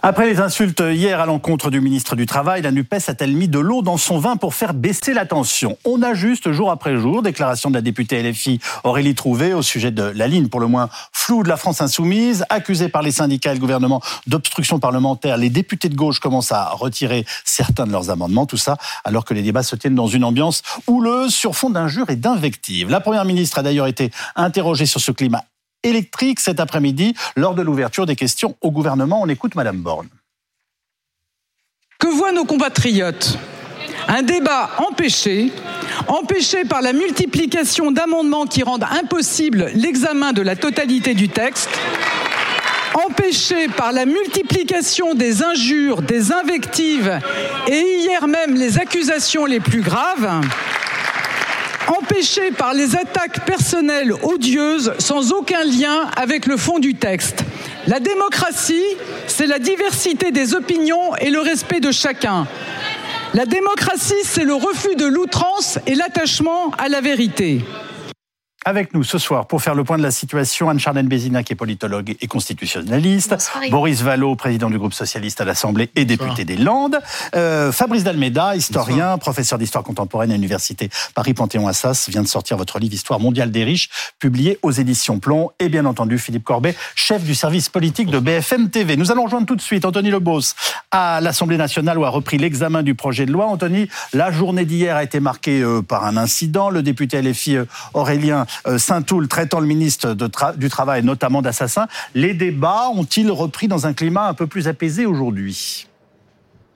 [0.00, 3.58] Après les insultes hier à l'encontre du ministre du Travail, la NUPES a-t-elle mis de
[3.58, 5.76] l'eau dans son vin pour faire baisser la tension?
[5.84, 7.20] On ajuste jour après jour.
[7.20, 10.88] Déclaration de la députée LFI Aurélie Trouvé au sujet de la ligne pour le moins
[11.12, 12.44] floue de la France insoumise.
[12.48, 16.68] Accusée par les syndicats et le gouvernement d'obstruction parlementaire, les députés de gauche commencent à
[16.70, 18.46] retirer certains de leurs amendements.
[18.46, 22.08] Tout ça alors que les débats se tiennent dans une ambiance houleuse sur fond d'injures
[22.10, 22.88] et d'invectives.
[22.88, 25.42] La première ministre a d'ailleurs été interrogée sur ce climat
[25.82, 29.22] électrique cet après-midi lors de l'ouverture des questions au gouvernement.
[29.22, 30.08] On écoute Madame Borne.
[31.98, 33.38] Que voient nos compatriotes?
[34.06, 35.52] Un débat empêché,
[36.06, 41.70] empêché par la multiplication d'amendements qui rendent impossible l'examen de la totalité du texte,
[42.94, 47.20] empêché par la multiplication des injures, des invectives
[47.66, 50.40] et hier même les accusations les plus graves,
[51.90, 57.44] empêché par les attaques personnelles odieuses sans aucun lien avec le fond du texte.
[57.86, 58.84] La démocratie,
[59.26, 62.46] c'est la diversité des opinions et le respect de chacun.
[63.34, 67.64] La démocratie, c'est le refus de l'outrance et l'attachement à la vérité.
[68.68, 71.54] Avec nous ce soir pour faire le point de la situation, Anne Charden Bézina, qui
[71.54, 73.34] est politologue et constitutionnaliste,
[73.70, 77.00] Boris Vallot, président du groupe socialiste à l'Assemblée et député des Landes,
[77.34, 82.92] euh, Fabrice Dalmeda, historien, professeur d'histoire contemporaine à l'Université Paris-Panthéon-Assas, vient de sortir votre livre
[82.92, 83.88] Histoire mondiale des riches,
[84.18, 88.68] publié aux éditions Plomb, et bien entendu Philippe Corbet, chef du service politique de BFM
[88.68, 88.98] TV.
[88.98, 90.52] Nous allons rejoindre tout de suite Anthony Lebos
[90.90, 93.46] à l'Assemblée nationale où a repris l'examen du projet de loi.
[93.46, 96.68] Anthony, la journée d'hier a été marquée euh, par un incident.
[96.68, 100.14] Le député LFI euh, Aurélien euh, Saint-Toul traitant le ministre
[100.56, 101.86] du Travail notamment d'assassin.
[102.14, 105.86] Les débats ont-ils repris dans un climat un peu plus apaisé aujourd'hui?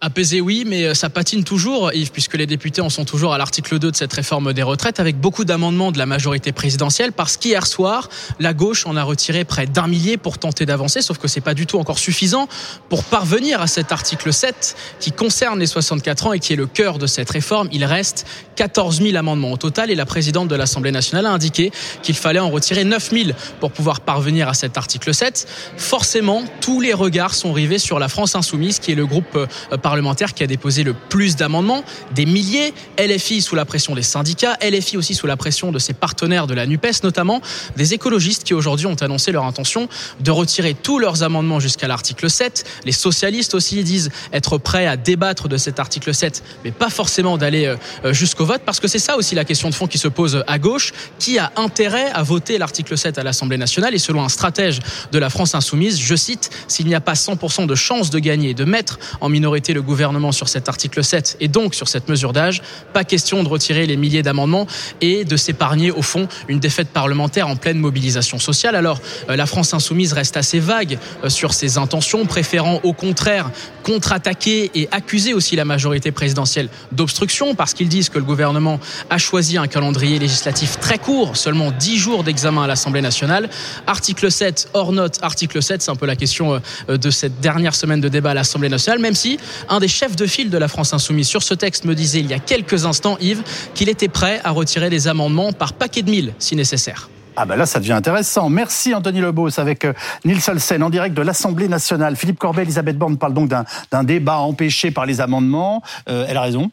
[0.05, 3.39] Apaisé, oui, mais euh, ça patine toujours, Yves, puisque les députés en sont toujours à
[3.39, 7.37] l'article 2 de cette réforme des retraites, avec beaucoup d'amendements de la majorité présidentielle, parce
[7.37, 8.09] qu'hier soir,
[8.41, 11.55] la gauche en a retiré près d'un millier pour tenter d'avancer, sauf que c'est pas
[11.55, 12.49] du tout encore suffisant
[12.89, 16.67] pour parvenir à cet article 7 qui concerne les 64 ans et qui est le
[16.67, 17.69] cœur de cette réforme.
[17.71, 21.71] Il reste 14 000 amendements au total et la présidente de l'Assemblée nationale a indiqué
[22.03, 25.47] qu'il fallait en retirer 9 000 pour pouvoir parvenir à cet article 7.
[25.77, 29.47] Forcément, tous les regards sont rivés sur la France insoumise, qui est le groupe euh,
[29.93, 32.73] parlementaire qui a déposé le plus d'amendements, des milliers.
[32.99, 36.55] LFI sous la pression des syndicats, LFI aussi sous la pression de ses partenaires de
[36.55, 37.43] la NUPES, notamment
[37.77, 42.31] des écologistes qui aujourd'hui ont annoncé leur intention de retirer tous leurs amendements jusqu'à l'article
[42.31, 42.65] 7.
[42.87, 47.37] Les socialistes aussi disent être prêts à débattre de cet article 7, mais pas forcément
[47.37, 47.77] d'aller euh,
[48.07, 50.43] euh, jusqu'au vote, parce que c'est ça aussi la question de fond qui se pose
[50.47, 50.95] à gauche.
[51.19, 53.95] Qui a intérêt à voter l'article 7 à l'Assemblée nationale?
[53.95, 54.79] Et selon un stratège
[55.13, 58.55] de la France insoumise, je cite, s'il n'y a pas 100% de chance de gagner,
[58.55, 62.33] de mettre en minorité le gouvernement sur cet article 7 et donc sur cette mesure
[62.33, 62.63] d'âge,
[62.93, 64.67] pas question de retirer les milliers d'amendements
[65.01, 68.77] et de s'épargner au fond une défaite parlementaire en pleine mobilisation sociale.
[68.77, 73.51] Alors euh, la France insoumise reste assez vague euh, sur ses intentions, préférant au contraire
[73.83, 78.79] contre-attaquer et accuser aussi la majorité présidentielle d'obstruction parce qu'ils disent que le gouvernement
[79.11, 83.49] a choisi un calendrier législatif très court, seulement 10 jours d'examen à l'Assemblée nationale.
[83.87, 87.75] Article 7 hors note, article 7, c'est un peu la question euh, de cette dernière
[87.75, 89.39] semaine de débat à l'Assemblée nationale, même si
[89.73, 92.27] un des chefs de file de la France Insoumise sur ce texte me disait il
[92.27, 93.43] y a quelques instants, Yves,
[93.75, 97.09] qu'il était prêt à retirer des amendements par paquet de mille si nécessaire.
[97.37, 98.51] Ah ben là, ça devient intéressant.
[98.51, 99.95] Merci Anthony Lebos avec euh,
[100.27, 102.17] Nils Olsen en direct de l'Assemblée nationale.
[102.17, 105.83] Philippe Corbet, Elisabeth Borne parle donc d'un débat empêché par les amendements.
[106.11, 106.71] Euh, elle a raison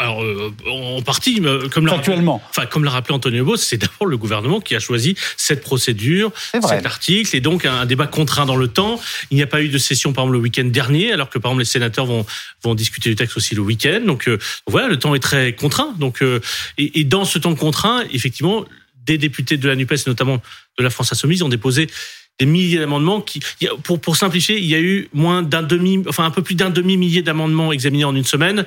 [0.00, 4.06] alors, euh, en partie, comme l'a rappelé, enfin, comme l'a rappelé Antonio Bos, c'est d'abord
[4.06, 6.32] le gouvernement qui a choisi cette procédure,
[6.66, 8.98] cet article, et donc un, débat contraint dans le temps.
[9.30, 11.50] Il n'y a pas eu de session, par exemple, le week-end dernier, alors que, par
[11.50, 12.24] exemple, les sénateurs vont,
[12.62, 14.00] vont discuter du texte aussi le week-end.
[14.06, 15.94] Donc, euh, voilà, le temps est très contraint.
[15.98, 16.40] Donc, euh,
[16.78, 18.64] et, et, dans ce temps contraint, effectivement,
[19.04, 20.40] des députés de la NUPES, notamment
[20.78, 21.90] de la France Insoumise, ont déposé
[22.38, 23.40] des milliers d'amendements qui,
[23.82, 26.70] pour, pour simplifier, il y a eu moins d'un demi, enfin un peu plus d'un
[26.70, 28.64] demi millier d'amendements examinés en une semaine.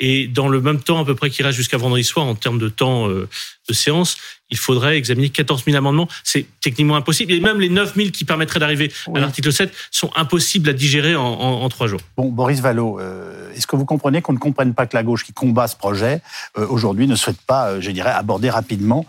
[0.00, 2.58] Et dans le même temps, à peu près, qui reste jusqu'à vendredi soir, en termes
[2.58, 3.28] de temps euh,
[3.68, 4.16] de séance,
[4.50, 6.08] il faudrait examiner 14 000 amendements.
[6.24, 7.32] C'est techniquement impossible.
[7.32, 11.14] Et même les 9 000 qui permettraient d'arriver à l'article 7 sont impossibles à digérer
[11.14, 12.00] en, trois jours.
[12.16, 15.24] Bon, Boris Vallot, euh, est-ce que vous comprenez qu'on ne comprenne pas que la gauche
[15.24, 16.20] qui combat ce projet,
[16.58, 19.06] euh, aujourd'hui, ne souhaite pas, je dirais, aborder rapidement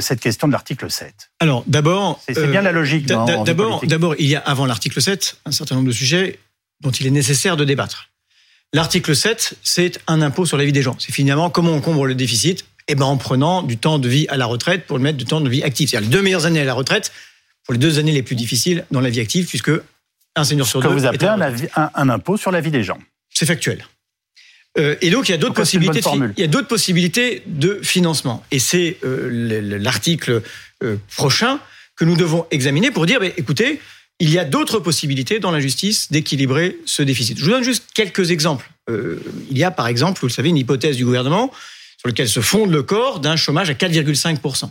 [0.00, 2.20] cette question de l'article 7 Alors, d'abord...
[2.28, 3.06] C'est bien la logique.
[3.06, 6.38] D'abord, d'abord, il y a, avant l'article 7, un certain nombre de sujets
[6.82, 8.10] dont il est nécessaire de débattre.
[8.74, 10.96] L'article 7, c'est un impôt sur la vie des gens.
[10.98, 14.26] C'est finalement comment on comble le déficit eh ben, en prenant du temps de vie
[14.28, 15.90] à la retraite pour le mettre du temps de vie actif.
[15.90, 17.12] C'est-à-dire les deux meilleures années à la retraite
[17.62, 19.70] pour les deux années les plus difficiles dans la vie active, puisque
[20.34, 20.88] un senior sur deux.
[20.88, 21.28] Que vous appelez
[21.76, 22.98] un, impôt sur la vie des gens.
[23.30, 23.86] C'est factuel.
[24.76, 26.00] Euh, et donc il y a d'autres possibilités.
[26.00, 28.42] De, il y a d'autres possibilités de financement.
[28.50, 30.42] Et c'est euh, l'article
[30.82, 31.60] euh, prochain
[31.94, 33.80] que nous devons examiner pour dire, bah, écoutez,
[34.20, 37.38] il y a d'autres possibilités dans la justice d'équilibrer ce déficit.
[37.38, 38.70] Je vous donne juste quelques exemples.
[38.88, 39.20] Euh,
[39.50, 41.50] il y a par exemple, vous le savez, une hypothèse du gouvernement
[41.98, 44.70] sur laquelle se fonde le corps d'un chômage à 4,5%.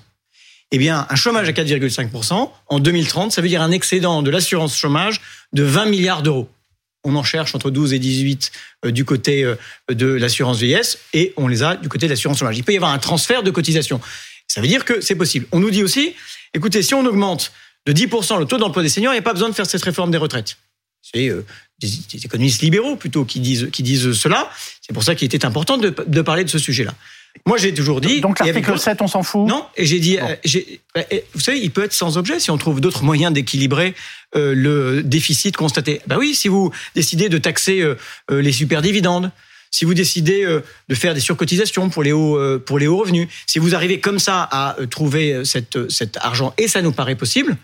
[0.72, 4.78] Eh bien, un chômage à 4,5% en 2030, ça veut dire un excédent de l'assurance
[4.78, 6.50] chômage de 20 milliards d'euros.
[7.04, 8.52] On en cherche entre 12 et 18
[8.86, 9.56] euh, du côté euh,
[9.90, 12.58] de l'assurance vieillesse et on les a du côté de l'assurance chômage.
[12.58, 14.00] Il peut y avoir un transfert de cotisation.
[14.48, 15.48] Ça veut dire que c'est possible.
[15.52, 16.14] On nous dit aussi,
[16.54, 17.52] écoutez, si on augmente
[17.86, 19.84] de 10% le taux d'emploi des seniors, il n'y a pas besoin de faire cette
[19.84, 20.58] réforme des retraites.
[21.02, 21.46] C'est euh,
[21.80, 21.90] des,
[22.24, 24.50] économistes libéraux plutôt qui disent, qui disent cela.
[24.82, 26.94] C'est pour ça qu'il était important de, de parler de ce sujet-là.
[27.46, 28.22] Moi, j'ai toujours dit.
[28.22, 29.48] Donc l'article 7, on s'en fout?
[29.48, 30.18] Non, et j'ai dit.
[30.20, 30.36] Euh,
[30.96, 31.02] bah,
[31.34, 33.96] vous savez, il peut être sans objet si on trouve d'autres moyens d'équilibrer
[34.36, 36.02] euh, le déficit constaté.
[36.08, 37.96] Ben oui, si vous décidez de taxer euh,
[38.30, 39.32] les superdividendes,
[39.72, 40.46] si vous décidez
[40.88, 44.20] de faire des surcotisations pour les hauts, pour les hauts revenus, si vous arrivez comme
[44.20, 47.58] ça à trouver cette, cet argent, et ça nous paraît possible,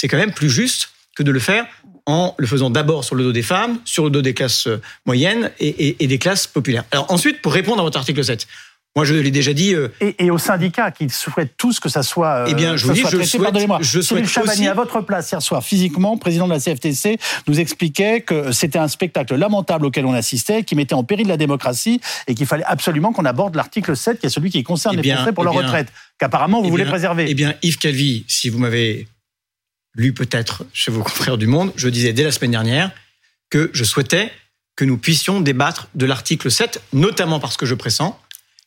[0.00, 1.66] c'est quand même plus juste que de le faire
[2.06, 4.66] en le faisant d'abord sur le dos des femmes, sur le dos des classes
[5.04, 6.84] moyennes et, et des classes populaires.
[6.90, 8.46] Alors ensuite, pour répondre à votre article 7,
[8.96, 9.72] moi, je l'ai déjà dit.
[9.74, 12.46] Euh, et, et, aux syndicats qui souhaitent tous que ça soit.
[12.48, 13.78] eh bien, je vous dis, je souhaite, pardonnez-moi.
[13.82, 18.22] Je souhaite Chabani, à votre place hier soir, physiquement, président de la CFTC, nous expliquait
[18.22, 22.34] que c'était un spectacle lamentable auquel on assistait, qui mettait en péril la démocratie et
[22.34, 25.32] qu'il fallait absolument qu'on aborde l'article 7, qui est celui qui concerne eh les Français
[25.32, 25.88] pour eh leur retraite,
[26.18, 27.26] qu'apparemment vous eh voulez préserver.
[27.28, 29.06] Eh bien, Yves Calvi, si vous m'avez
[29.94, 32.90] lu peut-être chez vos confrères du Monde, je disais dès la semaine dernière
[33.50, 34.32] que je souhaitais
[34.76, 38.18] que nous puissions débattre de l'article 7, notamment parce que je pressens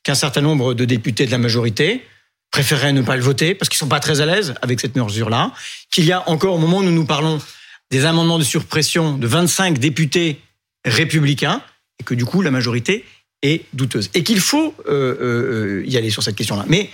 [0.03, 2.05] qu'un certain nombre de députés de la majorité
[2.51, 5.53] préféraient ne pas le voter parce qu'ils sont pas très à l'aise avec cette mesure-là,
[5.89, 7.41] qu'il y a encore au moment où nous nous parlons
[7.89, 10.39] des amendements de surpression de 25 députés
[10.85, 11.63] républicains
[11.99, 13.05] et que du coup la majorité
[13.41, 16.65] est douteuse et qu'il faut euh, euh, y aller sur cette question-là.
[16.67, 16.89] Mais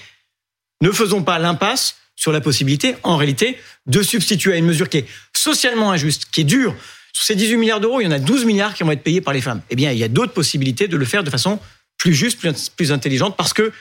[0.81, 3.57] ne faisons pas l'impasse sur la possibilité, en réalité,
[3.87, 6.75] de substituer à une mesure qui est socialement injuste, qui est dure.
[7.13, 9.21] Sur ces 18 milliards d'euros, il y en a 12 milliards qui vont être payés
[9.21, 9.61] par les femmes.
[9.69, 11.59] Eh bien, il y a d'autres possibilités de le faire de façon
[11.97, 12.39] plus juste,
[12.75, 13.71] plus, intelligente, parce que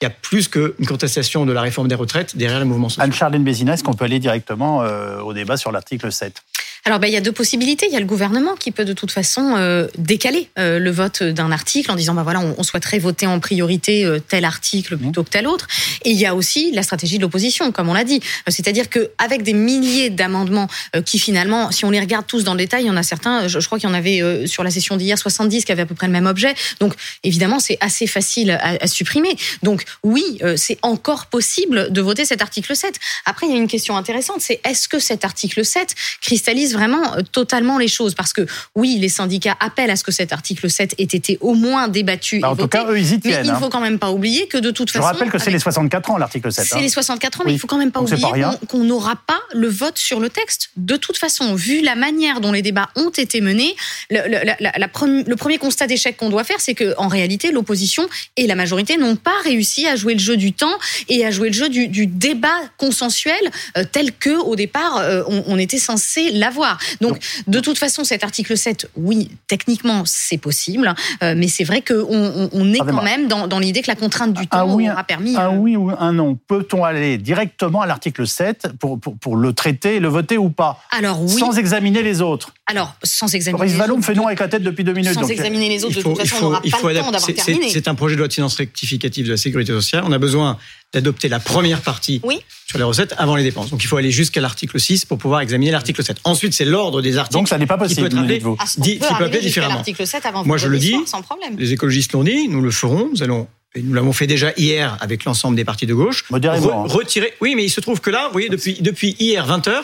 [0.00, 3.06] il y a plus qu'une contestation de la réforme des retraites derrière le mouvement social.
[3.06, 6.42] Anne-Charlène Bézina, est-ce qu'on peut aller directement euh, au débat sur l'article 7
[6.88, 7.86] alors, ben, il y a deux possibilités.
[7.86, 11.22] Il y a le gouvernement qui peut de toute façon euh, décaler euh, le vote
[11.22, 14.98] d'un article en disant, bah voilà, on, souhaiterait voter en priorité euh, tel article mmh.
[14.98, 15.66] plutôt que tel autre.
[16.06, 18.20] Et il y a aussi la stratégie de l'opposition, comme on l'a dit.
[18.48, 20.68] C'est-à-dire qu'avec des milliers d'amendements
[21.04, 23.48] qui finalement, si on les regarde tous dans le détail, il y en a certains,
[23.48, 25.94] je, crois qu'il y en avait sur la session d'hier 70 qui avaient à peu
[25.94, 26.54] près le même objet.
[26.80, 29.36] Donc, évidemment, c'est assez facile à, à, supprimer.
[29.62, 32.98] Donc, oui, c'est encore possible de voter cet article 7.
[33.26, 37.14] Après, il y a une question intéressante, c'est est-ce que cet article 7 cristallise vraiment
[37.14, 38.14] euh, totalement les choses?
[38.14, 41.54] Parce que oui, les syndicats appellent à ce que cet article 7 ait été au
[41.54, 43.60] moins débattu bah, en tout cas, eux, ils y tiennent, mais il ne hein.
[43.60, 45.06] faut quand même pas oublier que de toute façon...
[45.06, 46.66] Je rappelle que c'est les 64 ans, l'article 7.
[46.66, 46.80] C'est hein.
[46.80, 49.98] les 64 ans, mais il faut quand même pas oublier qu'on n'aura pas le vote
[49.98, 50.70] sur le texte.
[50.76, 53.74] De toute façon, vu la manière dont les débats ont été menés,
[54.10, 58.54] le, le premier constat d'échec qu'on doit faire, c'est que en réalité, l'opposition et la
[58.54, 60.78] majorité n'ont pas réussi à jouer le jeu du temps
[61.08, 63.38] et à jouer le jeu du, débat consensuel
[63.76, 66.78] euh, tel que au départ euh, on, on était censé l'avoir.
[67.00, 71.82] Donc, de toute façon, cet article 7, oui, techniquement, c'est possible, euh, mais c'est vrai
[71.82, 75.36] qu'on on est quand même dans, l'idée que la contrainte du temps oui, aura permis.
[75.36, 76.38] Un euh, oui ou un non.
[76.46, 80.80] Peut-on aller directement à l'article 7 pour, pour, le traiter le voter ou pas?
[80.90, 81.38] Alors oui.
[81.38, 83.56] Sans examiner les autres alors, sans examiner.
[83.56, 85.14] Boris Vallon fait non avec la tête depuis deux minutes.
[85.14, 87.70] Sans examiner les autres, de toute façon, on n'aura pas le temps d'avoir terminé.
[87.70, 90.04] C'est un projet de loi de finances rectificative de la sécurité sociale.
[90.06, 90.58] On a besoin
[90.92, 92.20] d'adopter la première partie
[92.66, 93.70] sur les recettes avant les dépenses.
[93.70, 96.18] Donc il faut aller jusqu'à l'article 6 pour pouvoir examiner l'article 7.
[96.24, 97.38] Ensuite, c'est l'ordre des articles.
[97.38, 98.08] Donc ça n'est pas possible.
[98.08, 98.56] Qui peut être vous.
[98.58, 99.82] Ah, qui peut appeler différemment.
[99.84, 100.96] 7 avant Moi, je le dis.
[101.06, 101.56] Sans problème.
[101.58, 102.48] Les écologistes l'ont dit.
[102.48, 103.10] Nous le ferons.
[103.12, 103.48] Nous allons.
[103.74, 106.24] Et nous l'avons fait déjà hier avec l'ensemble des partis de gauche.
[106.30, 106.84] Modérément.
[106.84, 106.88] Hein.
[106.88, 107.34] retirer.
[107.42, 109.82] Oui, mais il se trouve que là, vous voyez, depuis, depuis hier 20 h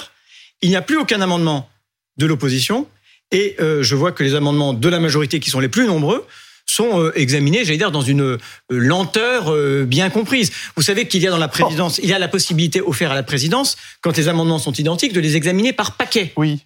[0.62, 1.69] il n'y a plus aucun amendement
[2.17, 2.87] de l'opposition.
[3.31, 6.26] Et euh, je vois que les amendements de la majorité, qui sont les plus nombreux,
[6.66, 10.50] sont euh, examinés, j'allais dire, dans une euh, lenteur euh, bien comprise.
[10.76, 13.14] Vous savez qu'il y a dans la présidence, il y a la possibilité offerte à
[13.14, 16.33] la présidence, quand les amendements sont identiques, de les examiner par paquet.
[16.37, 16.64] Oui.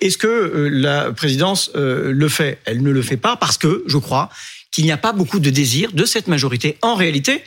[0.00, 2.58] Est-ce que la présidence le fait?
[2.66, 4.28] Elle ne le fait pas parce que, je crois,
[4.70, 7.42] qu'il n'y a pas beaucoup de désir de cette majorité, en réalité,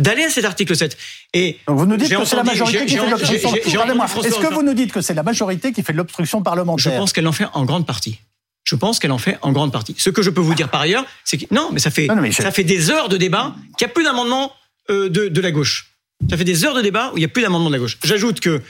[0.00, 0.96] d'aller à cet article 7.
[1.32, 3.54] Et vous nous dites que c'est la majorité qui fait l'obstruction.
[3.54, 6.92] Est-ce que vous nous dites que c'est la majorité qui fait l'obstruction parlementaire?
[6.92, 8.18] Je pense qu'elle en fait en grande partie.
[8.66, 9.94] Je pense qu'elle en fait en grande partie.
[9.96, 12.50] Ce que je peux vous dire par ailleurs, c'est que non, mais ça fait ça
[12.50, 14.52] fait des heures de débat qu'il n'y a plus d'amendement
[14.90, 15.92] euh, de, de la gauche.
[16.28, 17.96] Ça fait des heures de débat où il n'y a plus d'amendement de la gauche.
[18.02, 18.60] J'ajoute que,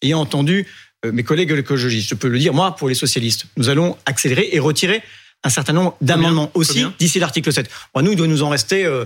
[0.00, 0.66] ayant entendu
[1.04, 4.48] euh, mes collègues écologistes, je peux le dire, moi, pour les socialistes, nous allons accélérer
[4.52, 5.02] et retirer
[5.44, 7.68] un certain nombre d'amendements aussi d'ici l'article 7.
[7.94, 9.04] Bon, nous, il doit nous en rester euh,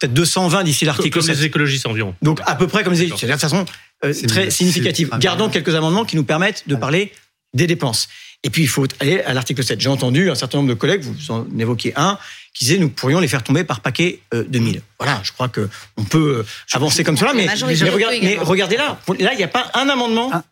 [0.00, 1.28] peut-être 220 d'ici l'article 7.
[1.28, 2.14] Comme les écologistes environ.
[2.22, 3.28] Donc à peu près comme les écologistes.
[3.28, 3.64] C'est de façon
[4.26, 5.10] très significative.
[5.20, 7.12] Gardons quelques amendements qui nous permettent de parler
[7.54, 8.08] des dépenses.
[8.46, 9.80] Et puis, il faut aller à l'article 7.
[9.80, 12.16] J'ai entendu un certain nombre de collègues, vous en évoquez un,
[12.54, 14.82] qui disaient nous pourrions les faire tomber par paquet de 1000.
[15.00, 19.42] Voilà, je crois qu'on peut avancer comme cela, mais, mais, regardez là, là, il n'y
[19.42, 20.30] a pas un amendement.
[20.32, 20.44] Ah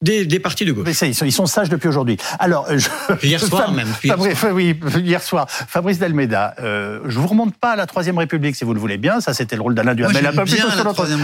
[0.00, 0.84] des, des, partis de gauche.
[0.86, 2.16] Mais ça, ils, sont, ils sont sages depuis aujourd'hui.
[2.38, 2.88] Alors, je,
[3.26, 3.88] hier soir même.
[3.88, 5.48] Fabrice, oui, hier soir.
[5.50, 8.96] Fabrice Delmeda, euh, je vous remonte pas à la Troisième République si vous le voulez
[8.96, 9.20] bien.
[9.20, 10.24] Ça, c'était le rôle d'Alain Duhamel.
[10.24, 10.62] un peu plus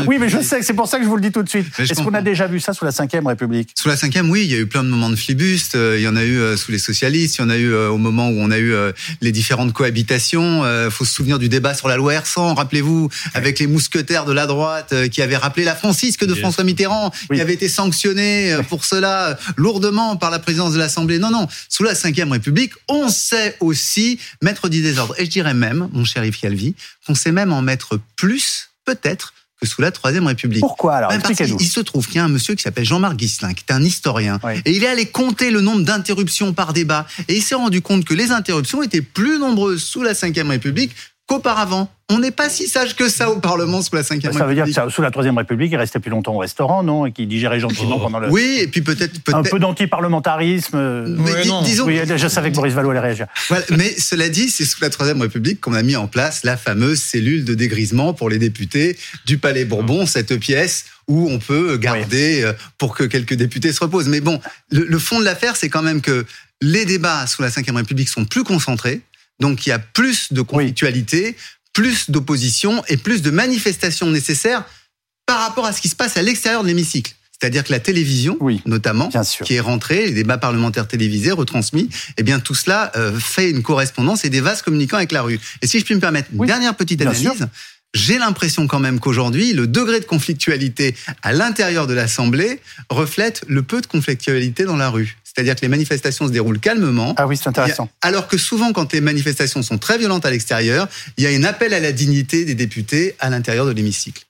[0.08, 1.66] Oui, mais je sais, c'est pour ça que je vous le dis tout de suite.
[1.78, 3.70] Est-ce qu'on a déjà vu ça sous la Cinquième République?
[3.76, 5.76] Sous la Cinquième, oui, il y a eu plein de moments de flibuste.
[5.76, 7.36] Euh, il y en a eu euh, sous les socialistes.
[7.36, 8.74] Il y en a eu euh, au moment où on a eu
[9.20, 10.64] les différentes cohabitations.
[10.84, 12.54] Il faut se souvenir du débat sur la loi R100.
[12.54, 17.12] Rappelez-vous, avec les mousquetaires de la droite qui avaient rappelé la francisque de François Mitterrand,
[17.32, 21.18] qui avait été sanctionné pour cela lourdement par la présidence de l'Assemblée.
[21.18, 21.46] Non, non.
[21.68, 25.14] Sous la Ve République, on sait aussi mettre du désordre.
[25.18, 26.74] Et je dirais même, mon cher Yves Calvi,
[27.06, 30.60] qu'on sait même en mettre plus, peut-être, que sous la Troisième République.
[30.60, 33.64] Pourquoi alors Il se trouve qu'il y a un monsieur qui s'appelle Jean-Marc Guisselin, qui
[33.68, 37.42] est un historien, et il est allé compter le nombre d'interruptions par débat, et il
[37.42, 40.92] s'est rendu compte que les interruptions étaient plus nombreuses sous la Ve République
[41.26, 41.88] qu'auparavant.
[42.10, 44.38] On n'est pas si sage que ça au Parlement sous la Ve République.
[44.38, 47.06] Ça veut dire que sous la Troisième République, il restait plus longtemps au restaurant, non?
[47.06, 48.02] Et qu'il digérait gentiment oh.
[48.02, 48.28] pendant le.
[48.28, 49.14] Oui, et puis peut-être.
[49.32, 51.06] un peu d'anti-parlementarisme.
[51.18, 51.32] Mais
[51.64, 51.86] disons.
[51.86, 53.26] Oui, je savais que Boris Vallaud allait réagir.
[53.70, 57.00] mais cela dit, c'est sous la Troisième République qu'on a mis en place la fameuse
[57.00, 62.42] cellule de dégrisement pour les députés du Palais Bourbon, cette pièce où on peut garder
[62.42, 64.08] euh, pour que quelques députés se reposent.
[64.08, 64.40] Mais bon,
[64.70, 66.24] le, le fond de l'affaire, c'est quand même que
[66.60, 69.02] les débats sous la Ve République sont plus concentrés.
[69.40, 71.36] Donc il y a plus de conflictualité,
[71.72, 74.64] plus d'opposition et plus de manifestations nécessaires
[75.26, 77.14] par rapport à ce qui se passe à l'extérieur de l'hémicycle.
[77.38, 79.10] C'est-à-dire que la télévision, notamment,
[79.44, 83.62] qui est rentrée, les débats parlementaires télévisés, retransmis, eh bien tout cela euh, fait une
[83.62, 85.40] correspondance et des vases communicants avec la rue.
[85.60, 87.46] Et si je puis me permettre une dernière petite analyse,
[87.92, 93.62] j'ai l'impression quand même qu'aujourd'hui, le degré de conflictualité à l'intérieur de l'Assemblée reflète le
[93.62, 95.16] peu de conflictualité dans la rue.
[95.34, 97.14] C'est-à-dire que les manifestations se déroulent calmement.
[97.16, 97.88] Ah oui, c'est intéressant.
[98.02, 100.86] Alors que souvent, quand les manifestations sont très violentes à l'extérieur,
[101.16, 104.24] il y a un appel à la dignité des députés à l'intérieur de l'hémicycle.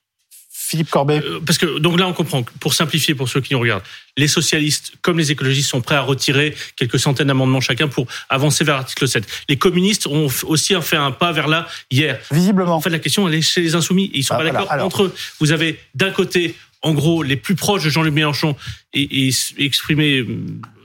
[0.65, 1.21] Philippe Corbet.
[1.23, 2.43] Euh, parce que donc là, on comprend.
[2.59, 3.83] Pour simplifier, pour ceux qui nous regardent,
[4.17, 8.63] les socialistes comme les écologistes sont prêts à retirer quelques centaines d'amendements chacun pour avancer
[8.63, 9.25] vers l'article 7.
[9.47, 12.19] Les communistes ont aussi fait un pas vers là hier.
[12.31, 12.75] Visiblement.
[12.75, 14.09] En fait, la question, elle est chez les insoumis.
[14.13, 15.15] Ils sont ah, pas d'accord entre eux.
[15.39, 18.55] Vous avez d'un côté en gros, les plus proches de Jean-Luc Mélenchon
[18.95, 20.25] et, et exprimer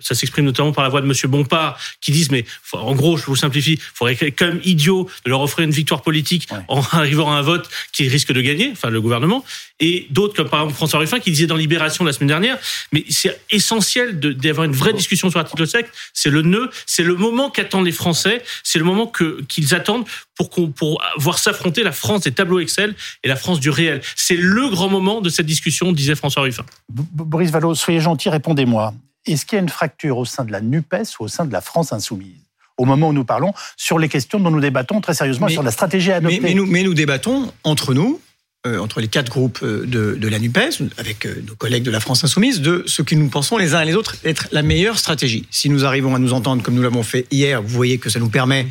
[0.01, 3.27] ça s'exprime notamment par la voix de Monsieur Bompard, qui disent, mais en gros, je
[3.27, 7.33] vous simplifie, il faudrait quand même idiot de leur offrir une victoire politique en arrivant
[7.33, 9.45] à un vote qui risque de gagner, enfin le gouvernement,
[9.79, 12.59] et d'autres comme par exemple François Ruffin qui disait dans Libération la semaine dernière,
[12.93, 17.15] mais c'est essentiel d'avoir une vraie discussion sur l'article 7, c'est le nœud, c'est le
[17.15, 21.83] moment qu'attendent les Français, c'est le moment que qu'ils attendent pour qu'on pour voir s'affronter
[21.83, 24.01] la France des tableaux Excel et la France du réel.
[24.17, 26.65] C'est le grand moment de cette discussion, disait François Ruffin.
[26.89, 28.95] Boris Vallot, soyez gentil, répondez-moi
[29.27, 31.53] est-ce qu'il y a une fracture au sein de la NUPES ou au sein de
[31.53, 32.41] la France insoumise
[32.79, 35.71] au moment où nous parlons sur les questions dont nous débattons très sérieusement sur la
[35.71, 36.41] stratégie à adopter.
[36.41, 38.19] Mais, nous, mais nous, débattons entre nous,
[38.67, 42.01] euh, entre les quatre groupes euh, de, la NUPES, avec euh, nos collègues de la
[42.01, 44.99] France Insoumise, de ce que nous pensons les uns et les autres être la meilleure
[44.99, 45.47] stratégie.
[45.51, 48.19] Si nous arrivons à nous entendre comme nous l'avons fait hier, vous voyez que ça
[48.19, 48.67] nous permet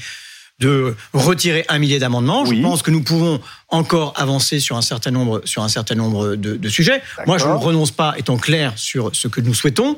[0.60, 2.46] de retirer un millier d'amendements.
[2.46, 3.40] Je pense que nous pouvons
[3.70, 7.02] encore avancer sur un certain nombre, sur un certain nombre de, de sujets.
[7.26, 9.98] Moi, je ne renonce pas, étant clair sur ce que nous souhaitons.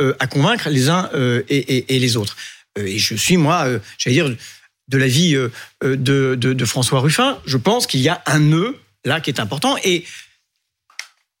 [0.00, 2.36] Euh, à convaincre les uns euh, et, les autres.
[2.78, 3.66] Euh, et je suis, moi,
[3.98, 4.36] j'allais dire,
[4.86, 5.34] de l'avis
[5.82, 9.76] de, de, François Ruffin, je pense qu'il y a un nœud là qui est important.
[9.82, 10.04] Et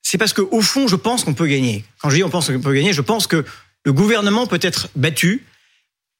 [0.02, 1.84] c'est parce qu'au fond, je pense qu'on peut gagner.
[2.00, 3.44] Quand je dis on pense qu'on peut gagner, je pense que
[3.84, 5.46] le gouvernement peut être battu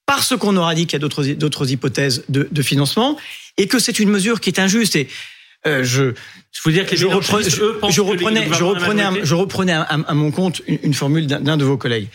[0.08, 3.18] parce qu'on aura dit qu'il y a d'autres hypothèses de, financement
[3.58, 4.96] et que c'est une mesure qui est injuste.
[4.96, 5.06] Et
[5.66, 7.60] je, je veux dire que je, reprenais, je,
[8.00, 12.08] reprenais, je reprenais, je reprenais à, mon compte une formule d'un de vos collègues.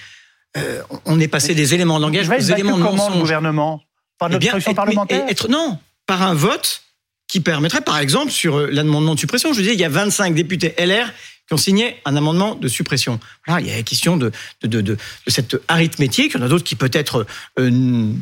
[0.58, 3.82] Euh, on est passé des éléments de langage aux éléments de comment le gouvernement?
[4.20, 5.26] Par eh l'obstruction parlementaire?
[5.28, 6.84] être, Non, par un vote
[7.28, 10.36] qui permettrait, par exemple, sur euh, l'amendement de suppression, je disais, il y a 25
[10.36, 11.12] députés LR
[11.48, 13.20] qui ont signé un amendement de suppression.
[13.46, 14.32] Voilà, il y a la question de,
[14.64, 14.98] de, de,
[15.28, 16.34] cette arithmétique.
[16.36, 17.26] Il y en a d'autres qui peut-être
[17.60, 18.14] euh, ne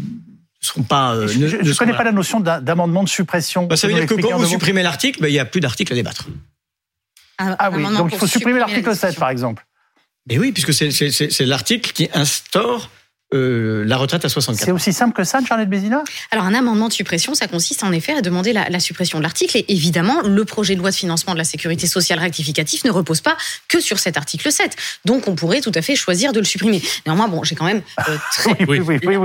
[0.60, 1.28] seront pas.
[1.28, 3.68] je ne connais pas la notion d'amendement de suppression.
[3.68, 5.94] Bah, ça veut dire que quand vous supprimez l'article, bah, il n'y a plus d'article
[5.94, 6.28] à débattre.
[7.38, 9.66] Ah, ah oui, donc il faut supprimer l'article 7, par exemple.
[10.28, 12.90] Mais oui, puisque c'est l'article qui instaure
[13.33, 16.03] euh, la retraite à 64 C'est aussi simple que ça, Charlotte Bézina?
[16.31, 19.57] Alors, un amendement de suppression, ça consiste en effet à demander la, suppression de l'article.
[19.57, 23.21] Et évidemment, le projet de loi de financement de la sécurité sociale rectificatif ne repose
[23.21, 24.75] pas que sur cet article 7.
[25.05, 26.81] Donc, on pourrait tout à fait choisir de le supprimer.
[27.05, 28.17] Néanmoins, bon, j'ai quand même euh,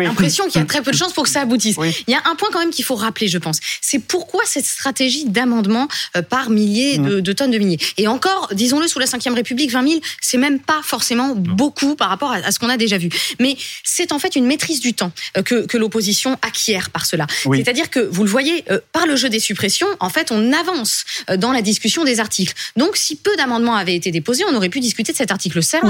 [0.03, 1.77] l'impression qu'il y a très peu de chances pour que ça aboutisse.
[2.07, 3.59] Il y a un point quand même qu'il faut rappeler, je pense.
[3.81, 7.81] C'est pourquoi cette stratégie d'amendement euh, par milliers de, de, tonnes de milliers?
[7.97, 12.09] Et encore, disons-le, sous la Ve République, 20 000, c'est même pas forcément beaucoup par
[12.09, 13.09] rapport à, ce qu'on a déjà vu.
[13.41, 13.57] Mais
[13.97, 17.27] c'est en fait une maîtrise du temps euh, que, que l'opposition acquiert par cela.
[17.43, 21.05] C'est-à-dire que, vous le voyez, euh, par le jeu des suppressions, en fait, on avance
[21.31, 22.53] euh, dans la discussion des articles.
[22.77, 25.83] Donc, si peu d'amendements avaient été déposés, on aurait pu discuter de cet article 7,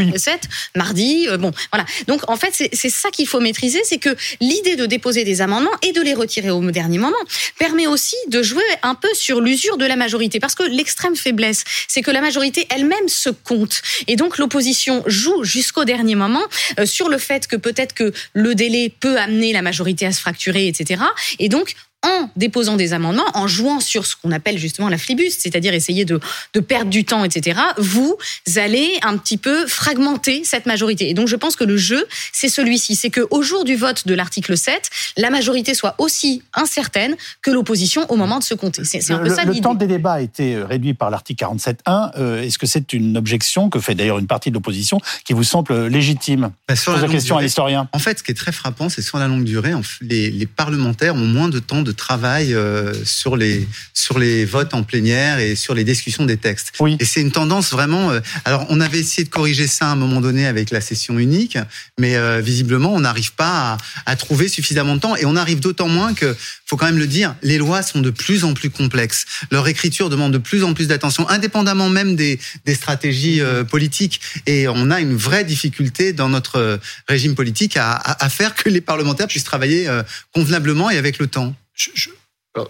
[0.76, 1.26] mardi.
[1.40, 1.84] bon, voilà.
[2.06, 5.76] Donc, en fait, c'est ça qu'il faut maîtriser, c'est que l'idée de déposer des amendements
[5.82, 7.16] et de les retirer au dernier moment
[7.58, 10.38] permet aussi de jouer un peu sur l'usure de la majorité.
[10.38, 13.82] Parce que l'extrême faiblesse, c'est que la majorité elle-même se compte.
[14.06, 16.44] Et donc, l'opposition joue jusqu'au dernier moment
[16.84, 20.68] sur le fait que peut-être que le délai peut amener la majorité à se fracturer,
[20.68, 21.02] etc.
[21.40, 21.74] Et donc,
[22.06, 26.04] en déposant des amendements, en jouant sur ce qu'on appelle justement la flibuste, c'est-à-dire essayer
[26.04, 26.20] de,
[26.54, 28.16] de, perdre du temps, etc., vous
[28.56, 31.10] allez un petit peu fragmenter cette majorité.
[31.10, 34.14] Et donc je pense que le jeu, c'est celui-ci, c'est qu'au jour du vote de
[34.14, 38.84] l'article 7, la majorité soit aussi incertaine que l'opposition au moment de se compter.
[38.84, 39.56] C'est un peu ça l'idée.
[39.56, 42.12] Le temps des débats a été réduit par l'article 47.1.
[42.18, 45.44] Euh, est-ce que c'est une objection que fait d'ailleurs une partie de l'opposition qui vous
[45.44, 47.88] semble légitime bah, sur la, question à l'historien?
[47.92, 51.14] En fait, ce qui est très frappant, c'est sur la longue durée, les, les parlementaires
[51.14, 55.56] ont moins de temps de travail euh, sur les sur les votes en plénière et
[55.56, 56.72] sur les discussions des textes.
[56.78, 56.96] Oui.
[57.00, 58.12] Et c'est une tendance vraiment.
[58.12, 61.18] Euh, alors, on avait essayé de corriger ça à un moment donné avec la session
[61.18, 61.58] unique,
[61.98, 63.76] mais euh, visiblement, on n'arrive pas à,
[64.06, 65.16] à, trouver suffisamment de temps.
[65.16, 66.36] Et on arrive d'autant moins que,
[66.66, 69.24] faut quand même le dire, les lois sont de plus en plus complexes.
[69.50, 74.20] Leur écriture demande de plus en plus d'attention, indépendamment même des, des stratégies politiques.
[74.46, 78.68] Et on a une vraie difficulté dans notre régime politique à, à, à faire que
[78.68, 79.88] les parlementaires puissent travailler
[80.32, 81.54] convenablement et avec le temps.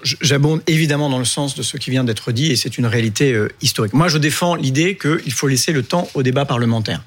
[0.02, 3.32] J'abonde évidemment dans le sens de ce qui vient d'être dit et c'est une réalité
[3.32, 3.92] euh, historique.
[3.92, 7.02] Moi, je défends l'idée qu'il faut laisser le temps au débat parlementaire.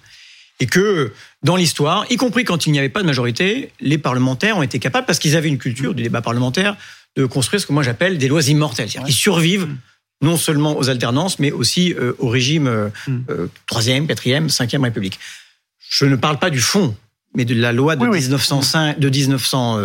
[0.61, 1.13] Et que
[1.43, 4.79] dans l'histoire, y compris quand il n'y avait pas de majorité, les parlementaires ont été
[4.79, 6.75] capables, parce qu'ils avaient une culture du débat parlementaire,
[7.15, 8.89] de construire ce que moi j'appelle des lois immortelles.
[9.07, 9.67] Ils survivent
[10.21, 13.49] non seulement aux alternances, mais aussi euh, au régime euh, mm.
[13.67, 15.17] troisième, quatrième, cinquième République.
[15.89, 16.95] Je ne parle pas du fond,
[17.35, 19.79] mais de la loi de 1905, de 1900.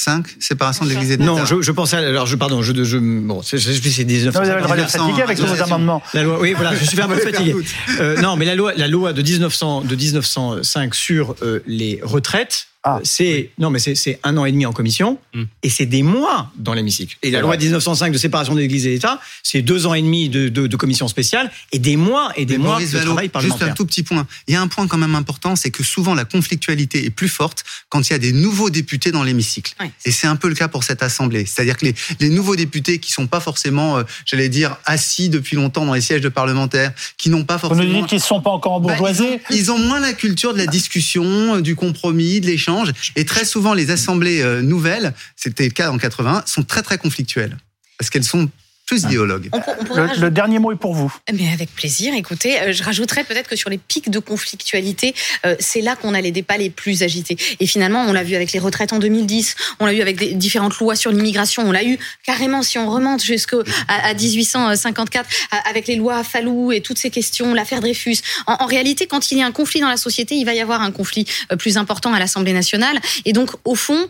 [0.00, 1.32] 5, séparation de l'Église et de l'État.
[1.32, 4.34] Non, je, je, pensais, alors je, pardon, je, je bon, c'est 19.
[4.34, 6.02] Non, vous avez le droit d'être fatigué avec vos amendements.
[6.14, 7.54] La loi, oui, voilà, je suis un peu fatigué.
[8.00, 12.68] Euh, non, mais la loi, la loi de 1900, de 1905 sur euh, les retraites,
[12.82, 15.42] ah, euh, c'est non, mais c'est un an et demi en commission hmm.
[15.62, 17.14] et c'est des mois dans l'hémicycle.
[17.22, 20.30] Et la loi 1905 de séparation de l'Église et l'État, c'est deux ans et demi
[20.30, 23.58] de, de, de, commission spéciale et des mois et des mois de travail parlementaire.
[23.58, 24.26] Juste un tout petit point.
[24.48, 27.28] Il y a un point quand même important, c'est que souvent la conflictualité est plus
[27.28, 29.74] forte quand il y a des nouveaux députés dans l'hémicycle.
[30.06, 31.44] Et c'est un peu le cas pour cette assemblée.
[31.44, 35.56] C'est-à-dire que les, les, nouveaux députés qui sont pas forcément, euh, j'allais dire, assis depuis
[35.56, 37.82] longtemps dans les sièges de parlementaires, qui n'ont pas forcément.
[37.82, 39.36] Vous nous dites qu'ils sont pas encore bourgeoisés.
[39.36, 42.69] Bah, ils, ils, ont moins la culture de la discussion, euh, du compromis, de l'échange
[43.16, 46.98] et très souvent, les assemblées euh, nouvelles, c'était le cas en 80, sont très très
[46.98, 47.56] conflictuelles.
[47.98, 48.50] Parce qu'elles sont
[48.92, 51.14] le, dernier mot est pour vous.
[51.32, 52.12] Mais avec plaisir.
[52.14, 55.14] Écoutez, euh, je rajouterais peut-être que sur les pics de conflictualité,
[55.46, 57.36] euh, c'est là qu'on a les débats les plus agités.
[57.60, 60.34] Et finalement, on l'a vu avec les retraites en 2010, on l'a eu avec des
[60.34, 65.28] différentes lois sur l'immigration, on l'a eu carrément, si on remonte jusqu'à à 1854,
[65.68, 68.18] avec les lois Fallou et toutes ces questions, l'affaire Dreyfus.
[68.46, 70.60] En, en, réalité, quand il y a un conflit dans la société, il va y
[70.60, 72.98] avoir un conflit euh, plus important à l'Assemblée nationale.
[73.24, 74.08] Et donc, au fond,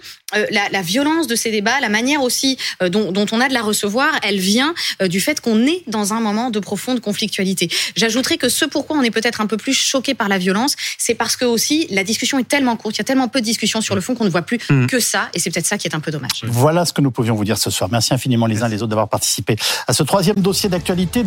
[0.51, 3.63] la, la, violence de ces débats, la manière aussi dont, dont on a de la
[3.63, 4.70] recevoir, elle vient
[5.03, 7.69] euh, du fait qu'on est dans un moment de profonde conflictualité.
[7.97, 11.15] J'ajouterai que ce pourquoi on est peut-être un peu plus choqué par la violence, c'est
[11.15, 13.81] parce que aussi la discussion est tellement courte, il y a tellement peu de discussions
[13.81, 14.87] sur le fond qu'on ne voit plus mmh.
[14.87, 16.45] que ça, et c'est peut-être ça qui est un peu dommage.
[16.45, 17.91] Voilà ce que nous pouvions vous dire ce soir.
[17.91, 19.57] Merci infiniment les uns les autres d'avoir participé
[19.87, 21.23] à ce troisième dossier d'actualité.